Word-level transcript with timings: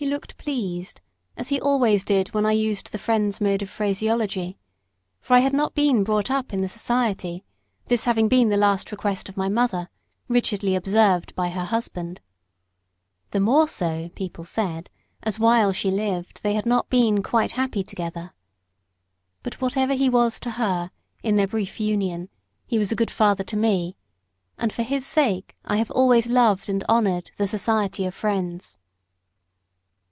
He 0.00 0.06
looked 0.06 0.38
pleased, 0.38 1.00
as 1.36 1.48
he 1.48 1.60
always 1.60 2.04
did 2.04 2.28
when 2.28 2.46
I 2.46 2.52
used 2.52 2.92
the 2.92 2.98
Friends' 2.98 3.40
mode 3.40 3.62
of 3.62 3.68
phraseology 3.68 4.56
for 5.20 5.34
I 5.34 5.40
had 5.40 5.52
not 5.52 5.74
been 5.74 6.04
brought 6.04 6.30
up 6.30 6.52
in 6.52 6.60
the 6.60 6.68
Society; 6.68 7.42
this 7.86 8.04
having 8.04 8.28
been 8.28 8.48
the 8.48 8.56
last 8.56 8.92
request 8.92 9.28
of 9.28 9.36
my 9.36 9.48
mother, 9.48 9.88
rigidly 10.28 10.76
observed 10.76 11.34
by 11.34 11.48
her 11.48 11.64
husband. 11.64 12.20
The 13.32 13.40
more 13.40 13.66
so, 13.66 14.10
people 14.14 14.44
said, 14.44 14.88
as 15.24 15.40
while 15.40 15.72
she 15.72 15.90
lived 15.90 16.44
they 16.44 16.54
had 16.54 16.64
not 16.64 16.88
been 16.88 17.20
quite 17.20 17.50
happy 17.50 17.82
together. 17.82 18.32
But 19.42 19.60
whatever 19.60 19.94
he 19.94 20.08
was 20.08 20.38
to 20.40 20.52
her, 20.52 20.92
in 21.24 21.34
their 21.34 21.48
brief 21.48 21.80
union, 21.80 22.28
he 22.68 22.78
was 22.78 22.92
a 22.92 22.96
good 22.96 23.10
father 23.10 23.42
to 23.42 23.56
me, 23.56 23.96
and 24.58 24.72
for 24.72 24.84
his 24.84 25.04
sake 25.04 25.56
I 25.64 25.78
have 25.78 25.90
always 25.90 26.28
loved 26.28 26.68
and 26.68 26.84
honoured 26.88 27.32
the 27.36 27.48
Society 27.48 28.04
of 28.06 28.14
Friends. 28.14 28.78